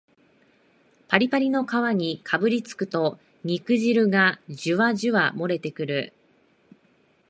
[1.09, 6.13] パリパリの皮にかぶりつくと肉汁がジュワジュワもれてくる